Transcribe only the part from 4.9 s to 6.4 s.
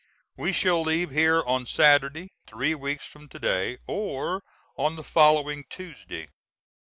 the following Tuesday.